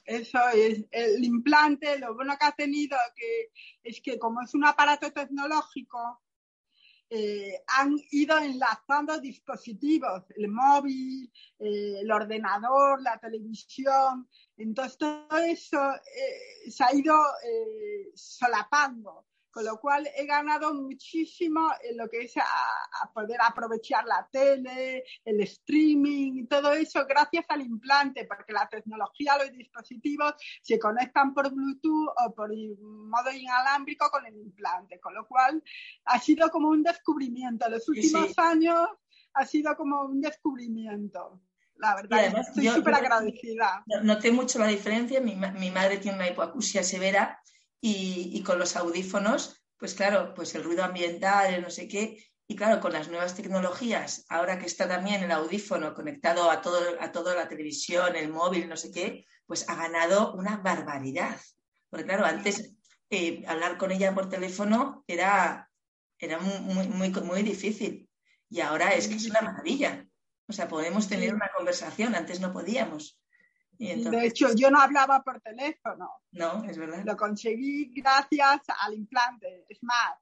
[0.05, 3.51] Eso es, el implante, lo bueno que ha tenido que,
[3.83, 6.23] es que como es un aparato tecnológico,
[7.09, 14.29] eh, han ido enlazando dispositivos, el móvil, eh, el ordenador, la televisión.
[14.57, 17.15] Entonces todo eso eh, se ha ido
[18.15, 19.26] solapando
[19.57, 25.03] con lo cual he ganado muchísimo en lo que es a, poder aprovechar la tele,
[25.25, 31.33] el streaming y todo eso gracias al implante, porque la tecnología, los dispositivos se conectan
[31.33, 32.51] por Bluetooth o por
[32.83, 35.65] modo inalámbrico con el implante, con lo cual
[36.05, 37.67] ha sido como un descubrimiento.
[37.71, 38.87] Los últimos años
[39.33, 41.41] ha sido como un descubrimiento.
[41.77, 43.83] La verdad, estoy súper agradecida.
[44.03, 45.19] Noté mucho la diferencia.
[45.23, 47.41] Mi, mi madre tiene una hipoacusia severa
[47.81, 52.81] y, con los audífonos, pues claro, pues el ruido ambiental, no sé qué, y claro,
[52.81, 57.35] con las nuevas tecnologías, ahora que está también el audífono conectado a todo, a toda
[57.35, 61.41] la televisión, el móvil, no sé qué, pues ha ganado una barbaridad.
[61.91, 62.73] Porque claro, antes
[63.11, 65.69] eh, hablar con ella por teléfono era,
[66.19, 68.09] era muy, muy, muy difícil.
[68.49, 70.07] Y ahora es que es una maravilla.
[70.49, 73.21] O sea, podemos tener una conversación, antes no podíamos.
[73.79, 76.11] De hecho, yo no hablaba por teléfono.
[76.33, 77.03] No, es verdad.
[77.05, 79.67] Lo conseguí gracias al implante.
[79.69, 80.15] Es más,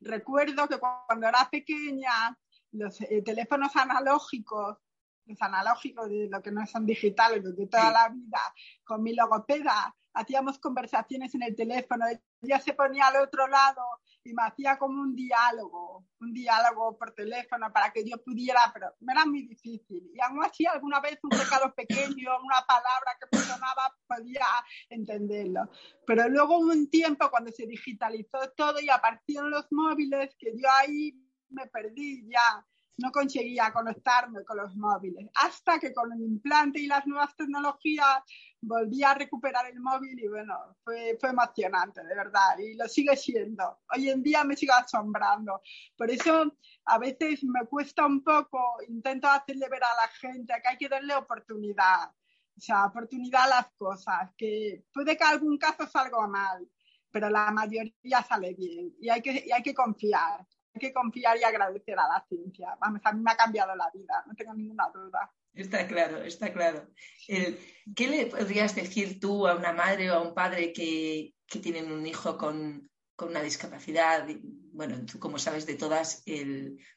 [0.00, 2.36] recuerdo que cuando era pequeña,
[2.72, 4.78] los eh, teléfonos analógicos,
[5.24, 8.40] los analógicos de lo que no son digitales, los de toda la vida,
[8.84, 12.06] con mi logopeda, hacíamos conversaciones en el teléfono.
[12.42, 13.82] Ella se ponía al otro lado
[14.26, 18.92] y me hacía como un diálogo, un diálogo por teléfono para que yo pudiera, pero
[19.00, 20.10] me era muy difícil.
[20.12, 24.46] Y aún así, alguna vez un recado pequeño, una palabra que me sonaba, podía
[24.90, 25.70] entenderlo.
[26.06, 30.68] Pero luego hubo un tiempo cuando se digitalizó todo y aparecieron los móviles que yo
[30.70, 31.14] ahí
[31.50, 32.66] me perdí ya
[32.98, 38.22] no conseguía conectarme con los móviles, hasta que con el implante y las nuevas tecnologías
[38.60, 43.80] volví a recuperar el móvil y bueno, fue, emocionante, de verdad, y lo sigue siendo.
[43.94, 45.60] Hoy en día me sigue asombrando.
[45.96, 46.56] Por eso
[46.86, 50.88] a veces me cuesta un poco, intento hacerle ver a la gente que hay que
[50.88, 52.10] darle oportunidad,
[52.56, 56.66] o sea, oportunidad a las cosas, que puede que algún caso salga mal,
[57.10, 60.46] pero la mayoría sale bien y hay que, y hay que confiar
[60.78, 62.76] que confiar y agradecer a la ciencia.
[62.80, 65.32] A mí me ha cambiado la vida, no tengo ninguna duda.
[65.56, 66.86] Está claro, está claro.
[67.26, 72.06] ¿Qué le podrías decir tú a una madre o a un padre que, tienen un
[72.06, 74.26] hijo con, una discapacidad?
[74.72, 76.22] Bueno, tú como sabes de todas,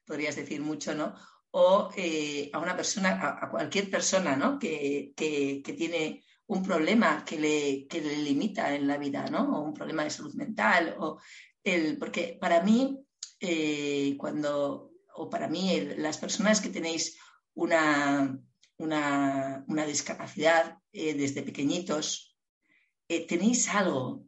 [0.06, 1.16] podrías decir mucho, ¿no?
[1.52, 4.60] O eh, a una persona, a, cualquier persona, ¿no?
[4.60, 5.14] Que,
[5.64, 9.58] tiene un problema que le, que le limita en la vida, ¿no?
[9.58, 10.96] O un problema de salud mental.
[11.00, 11.20] O
[11.64, 13.00] el, porque para mí
[13.40, 17.18] eh, cuando, o para mí, las personas que tenéis
[17.54, 18.40] una,
[18.78, 22.36] una, discapacidad eh, desde pequeñitos,
[23.08, 24.26] eh, tenéis algo,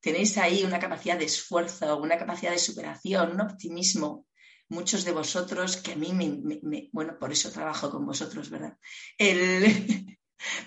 [0.00, 4.26] tenéis ahí una capacidad de esfuerzo, una capacidad de superación, un optimismo.
[4.68, 8.76] Muchos de vosotros que a mí me, bueno, por eso trabajo con vosotros, ¿verdad?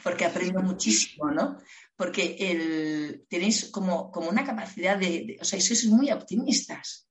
[0.03, 1.57] porque aprendo muchísimo, ¿no?
[1.95, 7.08] Porque el, tenéis como, como una capacidad de, de, o sea, sois muy optimistas.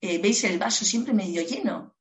[0.00, 1.94] Eh, veis el vaso siempre medio lleno.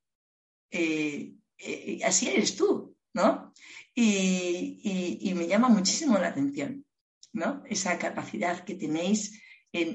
[0.71, 3.53] Eh, eh, así eres tú, ¿no?
[3.93, 6.85] Y, me llama muchísimo la atención,
[7.33, 7.63] ¿no?
[7.65, 9.41] Esa capacidad que tenéis.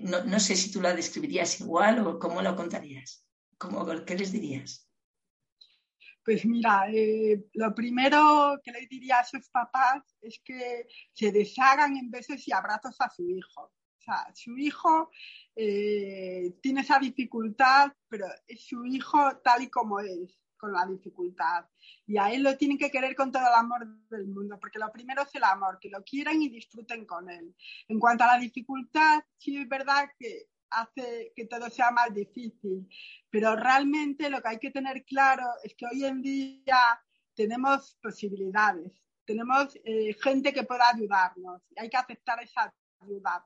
[0.02, 3.26] No, sé si tú la describirías igual o cómo lo contarías.
[3.58, 4.88] ¿Cómo, ¿Qué les dirías?
[6.24, 6.86] Pues mira,
[7.52, 12.52] lo primero que les diría a sus papás es que se deshagan en besos y
[12.52, 13.72] abrazos a su hijo
[14.34, 15.10] su hijo
[15.54, 21.66] eh, tiene esa dificultad, pero es su hijo tal y como es, con la dificultad.
[22.06, 24.90] Y a él lo tienen que querer con todo el amor del mundo, porque lo
[24.90, 27.54] primero es el amor, que lo quieran y disfruten con él.
[27.88, 32.88] En cuanto a la dificultad, sí es verdad que hace que todo sea más difícil.
[33.30, 37.00] Pero realmente lo que hay que tener claro es que hoy en día
[37.34, 38.92] tenemos posibilidades,
[39.24, 42.72] tenemos eh, gente que pueda ayudarnos y hay que aceptar esa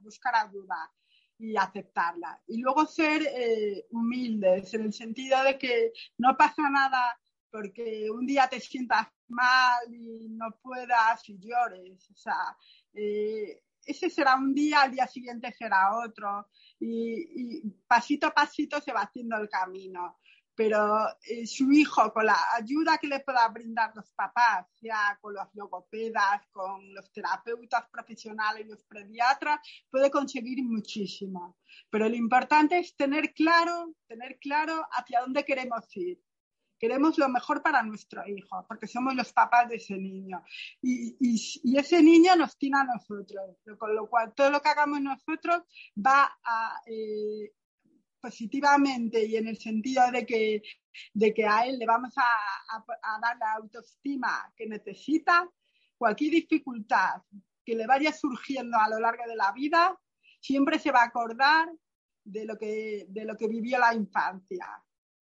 [0.00, 0.90] buscar ayuda
[1.38, 2.42] y aceptarla.
[2.46, 7.18] Y luego ser eh, humildes en el sentido de que no pasa nada
[7.50, 12.10] porque un día te sientas mal y no puedas y llores.
[12.10, 12.56] O sea,
[12.92, 16.48] eh, ese será un día, al día siguiente será otro.
[16.80, 20.18] Y, pasito a pasito se va haciendo el camino.
[20.58, 25.32] Pero eh, su hijo, con la ayuda que le pueda brindar los papás, sea con
[25.32, 31.56] los logopedas, con los terapeutas profesionales, los pediatras, puede conseguir muchísimo.
[31.88, 36.20] Pero lo importante es tener claro, tener claro hacia dónde queremos ir
[36.78, 40.42] queremos lo mejor para nuestro hijo, porque somos los papás de ese niño.
[40.80, 41.16] Y,
[41.76, 45.62] ese niño nos tiene a nosotros, con lo cual todo lo que hagamos nosotros
[45.96, 47.52] va a, eh,
[48.20, 50.62] positivamente y en el sentido de que,
[51.14, 55.48] de que a él le vamos a, a dar la autoestima que necesita,
[55.96, 57.22] cualquier dificultad
[57.64, 59.98] que le vaya surgiendo a lo largo de la vida,
[60.40, 61.68] siempre se va a acordar
[62.24, 64.66] de lo que, de lo que vivió la infancia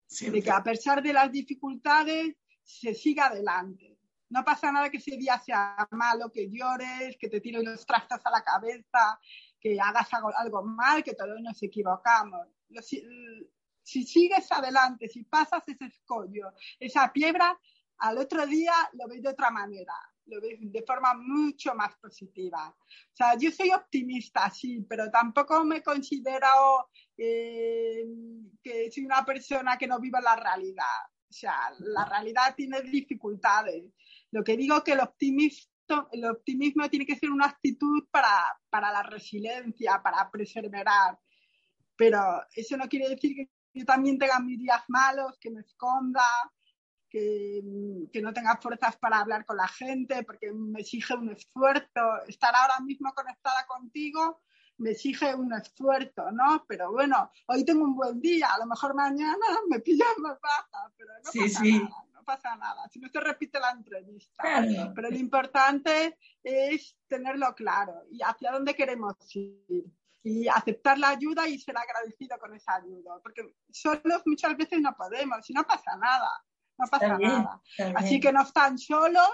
[0.08, 3.98] de que a pesar de las dificultades se siga adelante.
[4.28, 8.20] No pasa nada que ese día sea malo, que llores, que te tires los trastos
[8.24, 9.20] a la cabeza,
[9.60, 12.46] que hagas algo, mal, que todos nos equivocamos.
[12.82, 17.58] Si, sigues adelante, si pasas ese escollo, esa piedra,
[17.98, 19.94] al otro día lo ves de otra manera,
[20.26, 22.68] lo ves de forma mucho más positiva.
[22.68, 28.04] O sea, yo soy optimista, sí, pero tampoco me considero eh,
[28.62, 31.06] que soy una persona que no vive la realidad.
[31.28, 33.84] O sea, la realidad tiene dificultades.
[34.30, 35.70] Lo que digo que el optimismo,
[36.12, 41.18] el optimismo tiene que ser una actitud para, para la resiliencia, para perseverar.
[41.96, 46.22] Pero eso no quiere decir que yo también tenga mis días malos, que me esconda,
[47.08, 47.62] que,
[48.12, 52.24] que, no tenga fuerzas para hablar con la gente, porque me exige un esfuerzo.
[52.26, 54.40] Estar ahora mismo conectada contigo
[54.78, 56.64] me exige un esfuerzo, ¿no?
[56.68, 60.92] Pero bueno, hoy tengo un buen día, a lo mejor mañana me pillan más baja,
[60.96, 62.88] pero no pasa nada, no pasa nada.
[62.90, 64.42] Si no se repite la entrevista.
[64.94, 69.84] Pero lo importante es tenerlo claro y hacia dónde queremos ir
[70.28, 74.92] y aceptar la ayuda y ser agradecido con esa ayuda, porque solos muchas veces no
[74.96, 76.28] podemos y no pasa nada,
[76.76, 77.62] no pasa nada.
[77.94, 79.28] Así que no están solos,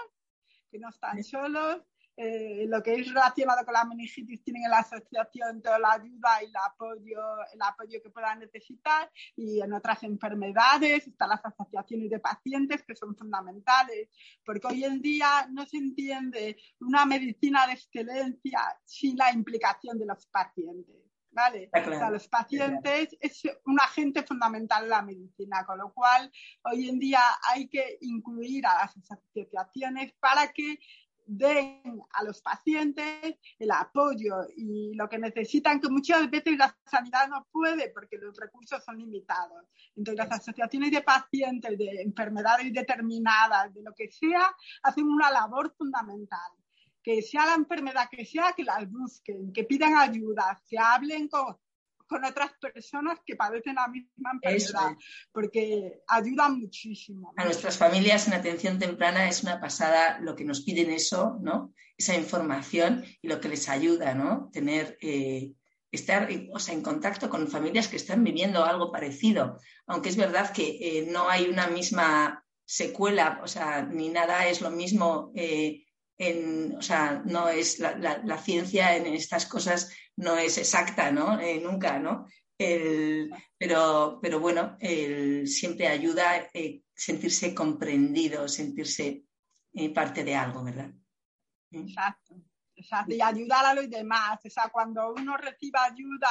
[0.69, 1.81] que no están solos
[2.15, 6.43] eh, lo que es relacionado con la meningitis tienen en la asociación toda la ayuda
[6.43, 7.21] y el apoyo,
[7.51, 12.95] el apoyo que puedan necesitar y en otras enfermedades están las asociaciones de pacientes que
[12.95, 14.09] son fundamentales
[14.45, 20.05] porque hoy en día no se entiende una medicina de excelencia sin la implicación de
[20.05, 21.03] los pacientes.
[21.33, 21.69] ¿vale?
[22.11, 26.31] los pacientes es un agente fundamental en la medicina, con lo cual
[26.63, 27.21] hoy en día
[27.51, 30.77] hay que incluir a las asociaciones para que
[31.25, 37.27] den a los pacientes el apoyo y lo que necesitan, que muchas veces la sanidad
[37.27, 39.65] no puede porque los recursos son limitados.
[39.95, 45.73] Entonces, las asociaciones de pacientes de enfermedades determinadas, de lo que sea, hacen una labor
[45.77, 46.51] fundamental.
[47.01, 51.57] Que sea la enfermedad que sea, que las busquen, que pidan ayuda, que hablen con,
[52.13, 54.95] con otras personas que padecen la misma enfermedad,
[55.31, 57.33] porque ayudan muchísimo.
[57.37, 61.73] A nuestras familias en atención temprana es una pasada lo que nos piden eso, ¿no?
[61.97, 64.51] Esa información y lo que les ayuda, ¿no?
[64.53, 65.53] Tener, eh,
[65.91, 70.51] estar o sea, en contacto con familias que están viviendo algo parecido, aunque es verdad
[70.51, 75.31] que eh, no hay una misma secuela, o sea, ni nada es lo mismo.
[75.33, 75.83] Eh,
[76.27, 81.39] en, o sea, no es la, la, ciencia en estas cosas no es exacta, ¿no?
[81.39, 82.27] Eh, nunca, ¿no?
[82.55, 84.77] pero, pero bueno,
[85.45, 89.25] siempre ayuda a eh, sentirse comprendido, sentirse
[89.73, 90.91] eh, parte de algo, ¿verdad?
[91.71, 92.35] Exacto,
[92.75, 93.13] exacto.
[93.13, 94.39] Y ayudar a los demás.
[94.45, 96.29] O sea, cuando uno reciba ayuda,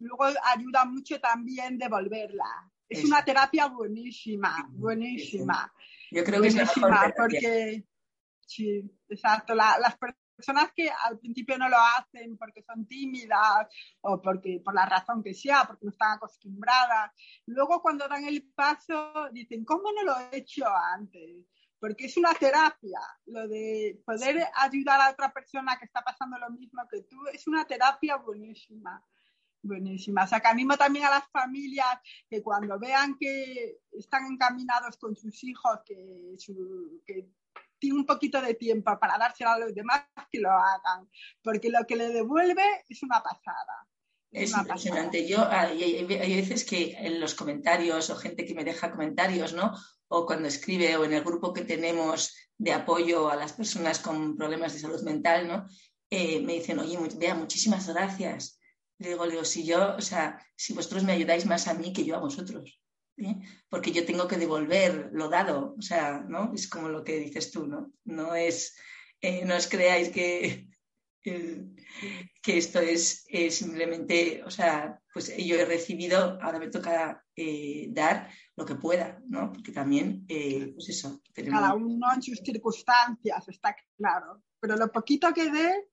[0.00, 2.70] luego ayuda mucho también devolverla.
[2.88, 5.72] Es una terapia buenísima, buenísima.
[6.10, 7.84] Yo creo que es la porque
[8.48, 9.54] sí, exacto.
[9.54, 9.96] las
[10.36, 13.66] personas que al principio no lo hacen porque son tímidas
[14.00, 17.12] o porque por la razón que sea, porque no están acostumbradas,
[17.46, 21.44] luego cuando dan el paso dicen, ¿cómo no lo he hecho antes?
[21.78, 26.50] Porque es una terapia, lo de poder ayudar a otra persona que está pasando lo
[26.50, 29.04] mismo que tú, es una terapia buenísima.
[29.60, 30.24] Buenísima.
[30.24, 31.98] O sea, que animo también a las familias
[32.30, 37.28] que cuando vean que están encaminados con sus hijos, que, su, que
[37.78, 41.08] tiene un poquito de tiempo para dárselo a los demás, que lo hagan,
[41.42, 43.86] porque lo que le devuelve es una pasada.
[44.30, 45.26] Es impresionante.
[45.26, 49.74] Yo hay, veces que en los comentarios o gente que me deja comentarios, ¿no?
[50.08, 54.36] O cuando escribe o en el grupo que tenemos de apoyo a las personas con
[54.36, 55.66] problemas de salud mental, ¿no?
[56.10, 58.60] Eh, me dicen, oye, vea, muchísimas gracias.
[58.98, 61.92] Le digo, le digo, si yo, o sea, si vosotros me ayudáis más a mí
[61.92, 62.80] que yo a vosotros,
[63.18, 63.36] ¿eh?
[63.68, 66.52] porque yo tengo que devolver lo dado, o sea, ¿no?
[66.54, 67.92] Es como lo que dices tú, ¿no?
[68.04, 68.76] No es,
[69.20, 70.68] eh, no os creáis que,
[71.22, 78.30] que esto es, simplemente, o sea, pues yo he recibido, ahora me toca eh, dar
[78.56, 79.52] lo que pueda, ¿no?
[79.52, 81.20] Porque también, eh, pues eso.
[81.34, 84.42] Cada uno en sus circunstancias, está claro.
[84.60, 85.88] Pero lo poquito que dé,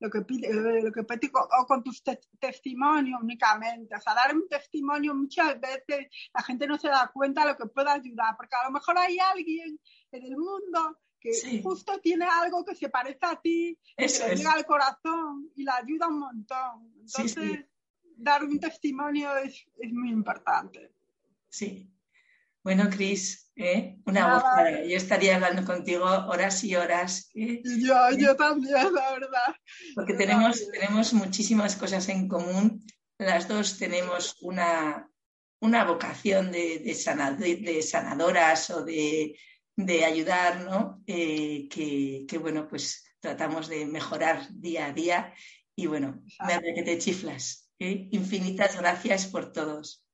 [0.00, 2.02] lo que pide, eh, lo que pide, o con tus
[2.38, 3.96] testimonios únicamente.
[3.96, 7.56] O sea, dar un testimonio muchas veces la gente no se da cuenta de lo
[7.56, 9.78] que puede ayudar, porque a lo mejor hay alguien
[10.12, 14.52] en el mundo que justo tiene algo que se parece a ti, que le llega
[14.52, 16.92] al corazón y la ayuda un montón.
[17.00, 17.66] Entonces,
[18.16, 20.92] dar un testimonio es, muy importante.
[21.48, 21.90] Sí.
[22.68, 23.96] Bueno, Cris, ¿eh?
[24.04, 24.42] una voz
[24.86, 27.30] Yo estaría hablando contigo horas y horas.
[27.34, 27.62] ¿eh?
[27.64, 29.56] Yo, yo también, la verdad.
[29.94, 32.84] Porque tenemos, tenemos muchísimas cosas en común.
[33.16, 35.10] Las dos tenemos una,
[35.62, 39.34] una vocación de, de sanadoras o de,
[39.74, 41.02] de ayudar, ¿no?
[41.06, 45.32] Eh, que, bueno, pues tratamos de mejorar día a día
[45.74, 47.70] y bueno, me que te chiflas.
[47.78, 48.08] ¿eh?
[48.10, 50.04] Infinitas gracias por todos.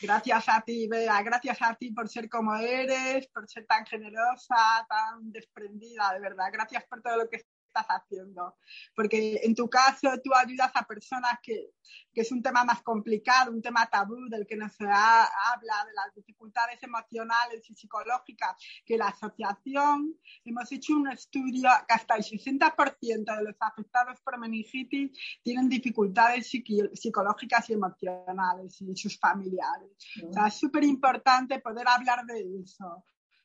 [0.00, 4.86] Gracias a ti, Bea, gracias a ti por ser como eres, por ser tan generosa,
[4.88, 6.46] tan desprendida, de verdad.
[6.52, 8.56] Gracias por todo lo que estás haciendo.
[8.94, 11.70] Porque en tu caso tú ayudas a personas que,
[12.12, 15.92] que es un tema más complicado, un tema tabú del que no se habla, de
[15.94, 20.14] las dificultades emocionales y psicológicas, que la asociación,
[20.44, 26.50] hemos hecho un estudio que hasta el 60% de los afectados por meningitis tienen dificultades
[26.50, 29.90] psicológicas y emocionales y sus familiares.
[30.28, 33.04] O sea, es súper importante poder hablar de eso,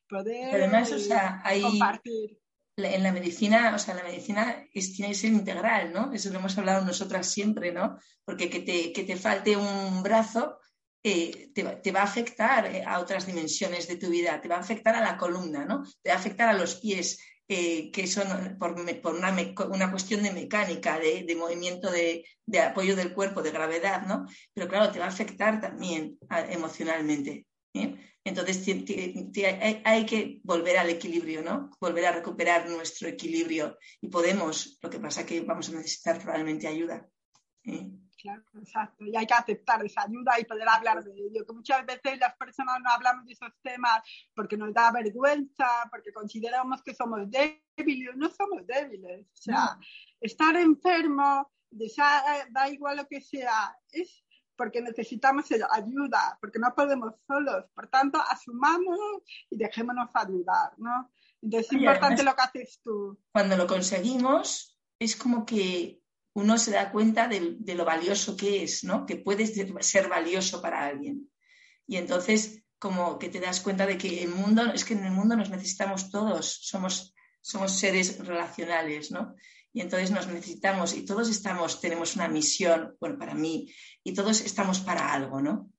[0.10, 1.62] poder Además, o sea, hay...
[1.62, 2.38] compartir
[2.78, 6.14] en la medicina, o sea, la medicina tiene que ser integral, ¿no?
[6.14, 7.98] Eso lo hemos hablado nosotras siempre, ¿no?
[8.24, 10.60] Porque que te, que te falte un brazo
[11.04, 14.60] eh, te, va a afectar eh, a otras dimensiones de tu vida, te va a
[14.60, 15.84] afectar a la columna, ¿no?
[16.02, 18.92] Te va a afectar a los pies, eh, que son por, una,
[19.70, 24.26] una, cuestión de mecánica, de, de movimiento, de, de, apoyo del cuerpo, de gravedad, ¿no?
[24.54, 26.20] Pero claro, te va a afectar también
[26.50, 27.46] emocionalmente.
[27.74, 28.68] Entonces
[29.86, 31.72] hay que volver al equilibrio, ¿no?
[31.80, 36.20] Volver a recuperar nuestro equilibrio y podemos, lo que pasa es que vamos a necesitar
[36.20, 37.08] probablemente ayuda.
[37.64, 37.90] ¿eh?
[38.20, 39.06] Claro, exacto.
[39.06, 41.46] Y hay que aceptar esa ayuda y poder hablar de ello.
[41.46, 44.02] Que muchas veces las personas no hablamos de esos temas
[44.34, 48.16] porque nos da vergüenza, porque consideramos que somos débiles.
[48.16, 49.28] No somos débiles.
[49.28, 49.78] O sea,
[50.20, 54.26] estar enfermo, da igual lo que sea, es
[54.58, 57.66] porque necesitamos ayuda, porque no podemos solos.
[57.74, 59.00] Por tanto, asumamos
[59.50, 61.12] y dejémonos ayudar, ¿no?
[61.42, 63.20] Entonces, es importante lo que haces tú.
[63.32, 66.02] Cuando lo conseguimos, es como que
[66.34, 69.06] uno se da cuenta de, lo valioso que es, ¿no?
[69.06, 71.30] Que puedes ser valioso para alguien.
[71.88, 75.12] Y entonces, como que te das cuenta de que el mundo, es que en el
[75.12, 79.36] mundo nos necesitamos todos, somos, somos seres relacionales, ¿no?
[79.74, 84.42] Y entonces nos necesitamos y todos estamos, tenemos una misión, bueno, para mí, y todos
[84.42, 85.72] estamos para algo, ¿no?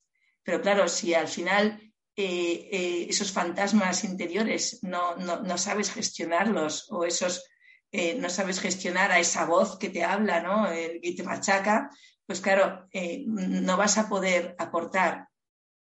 [0.43, 1.79] Pero claro, si al final
[2.15, 7.45] eh, eh, esos fantasmas interiores no, no, sabes gestionarlos o esos
[7.91, 10.67] eh, no sabes gestionar a esa voz que te habla, ¿no?
[11.01, 11.89] y te machaca,
[12.25, 12.87] pues claro,
[13.25, 15.27] no vas a poder aportar,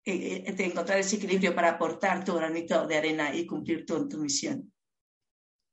[0.03, 4.72] encontrar ese equilibrio para aportar tu granito de arena y cumplir tu, tu misión.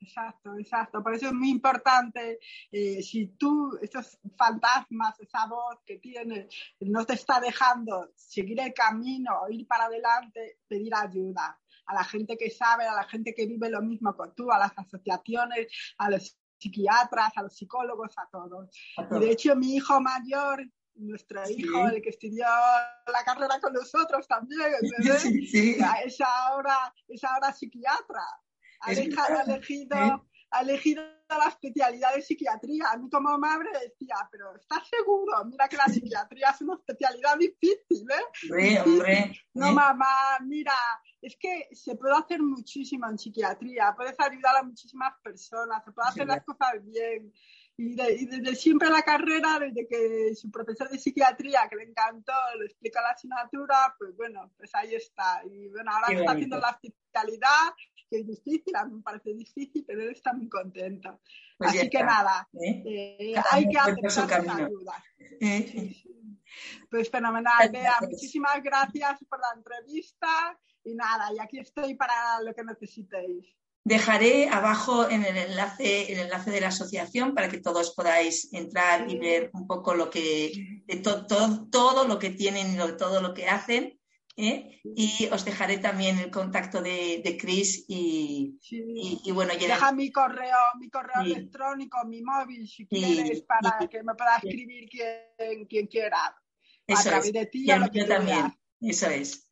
[0.03, 1.03] Exacto, exacto.
[1.03, 2.41] Por eso es muy importante,
[2.71, 8.75] eh, si tú, estos fantasmas, esa voz que tienes, no te está dejando seguir el
[8.75, 13.47] camino, ir para adelante, pedir ayuda a la gente que sabe, a la gente que
[13.47, 18.29] vive lo mismo con tú, a las asociaciones, a los psiquiatras, a los psicólogos, a
[18.31, 18.71] todos.
[19.11, 24.27] Y de hecho, mi hijo mayor, nuestro hijo, el que estudió la carrera con nosotros
[24.27, 24.61] también,
[26.05, 28.25] es, ahora, es ahora psiquiatra
[28.83, 28.93] ha,
[29.43, 29.97] elegido,
[30.51, 32.91] ha elegido la especialidad de psiquiatría.
[32.91, 35.45] A mí como madre decía, pero ¿estás seguro?
[35.47, 39.33] Mira que la psiquiatría es una especialidad difícil, ¿eh?
[39.55, 40.75] No, mamá, mira,
[41.21, 46.09] es que se puede hacer muchísimo en psiquiatría, puedes ayudar a muchísimas personas, se puede
[46.09, 47.33] hacer las cosas bien.
[47.75, 52.67] Y, desde siempre la carrera, desde que su profesor de psiquiatría, que le encantó, le
[52.67, 55.43] explica la asignatura, pues bueno, pues ahí está.
[55.51, 57.73] Y bueno, ahora está haciendo la especialidad
[58.13, 61.21] que es difícil, a mí me parece difícil, pero él está muy contento.
[61.57, 62.83] Pues Así que nada, ¿eh?
[62.87, 65.03] Eh, hay que aceptar esa ayuda.
[65.41, 65.97] ¿Eh?
[66.91, 72.55] Pues fenomenal, Bea, muchísimas gracias por la entrevista y nada, y aquí estoy para lo
[72.55, 73.57] que necesitéis.
[73.85, 79.11] Dejaré abajo en el enlace, el enlace de la asociación para que todos podáis entrar
[79.11, 80.83] y ver un poco lo que,
[81.71, 83.99] todo lo que tienen y todo lo que hacen.
[84.37, 84.81] ¿Eh?
[84.85, 88.59] Y os dejaré también el contacto de, de Chris y,
[89.33, 94.37] bueno, Deja mi correo, mi correo electrónico, mi móvil, si quieres, para que me pueda
[94.37, 96.37] escribir quien, quien quiera.
[96.87, 98.53] Eso a través de ti lo que también.
[98.81, 99.49] Eso es.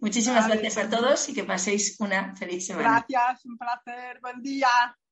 [0.00, 3.04] Muchísimas gracias a todos y que paséis una feliz semana.
[3.08, 4.68] Gracias, un placer, buen día.